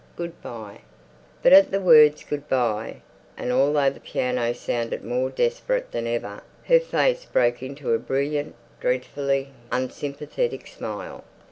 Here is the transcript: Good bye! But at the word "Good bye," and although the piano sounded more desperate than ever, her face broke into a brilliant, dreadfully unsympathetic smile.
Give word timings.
Good 0.15 0.41
bye! 0.41 0.79
But 1.43 1.53
at 1.53 1.69
the 1.69 1.79
word 1.79 2.15
"Good 2.27 2.49
bye," 2.49 3.03
and 3.37 3.51
although 3.51 3.91
the 3.91 3.99
piano 3.99 4.51
sounded 4.51 5.03
more 5.05 5.29
desperate 5.29 5.91
than 5.91 6.07
ever, 6.07 6.41
her 6.63 6.79
face 6.79 7.25
broke 7.25 7.61
into 7.61 7.93
a 7.93 7.99
brilliant, 7.99 8.55
dreadfully 8.79 9.49
unsympathetic 9.71 10.65
smile. 10.65 11.23